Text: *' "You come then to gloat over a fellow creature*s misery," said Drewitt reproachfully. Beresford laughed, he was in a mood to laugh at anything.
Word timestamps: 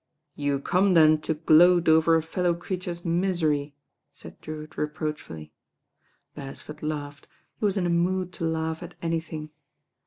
*' 0.23 0.35
"You 0.45 0.57
come 0.59 0.95
then 0.95 1.19
to 1.21 1.35
gloat 1.35 1.87
over 1.87 2.15
a 2.15 2.23
fellow 2.23 2.55
creature*s 2.55 3.05
misery," 3.05 3.75
said 4.11 4.41
Drewitt 4.41 4.75
reproachfully. 4.75 5.53
Beresford 6.33 6.81
laughed, 6.81 7.27
he 7.59 7.65
was 7.65 7.77
in 7.77 7.85
a 7.85 7.89
mood 7.91 8.33
to 8.33 8.43
laugh 8.45 8.81
at 8.81 8.95
anything. 9.03 9.51